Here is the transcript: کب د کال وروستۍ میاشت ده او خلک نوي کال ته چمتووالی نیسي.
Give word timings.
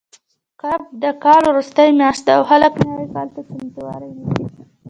کب 0.61 0.81
د 1.03 1.05
کال 1.23 1.41
وروستۍ 1.49 1.89
میاشت 1.99 2.21
ده 2.27 2.31
او 2.37 2.43
خلک 2.51 2.73
نوي 2.89 3.05
کال 3.13 3.27
ته 3.33 3.39
چمتووالی 3.47 4.09
نیسي. 4.17 4.45